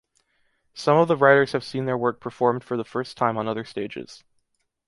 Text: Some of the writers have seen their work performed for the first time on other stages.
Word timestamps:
Some 0.73 0.97
of 0.97 1.07
the 1.07 1.15
writers 1.15 1.51
have 1.51 1.63
seen 1.63 1.85
their 1.85 1.95
work 1.95 2.19
performed 2.19 2.63
for 2.63 2.75
the 2.75 2.83
first 2.83 3.17
time 3.17 3.37
on 3.37 3.47
other 3.47 3.63
stages. 3.63 4.23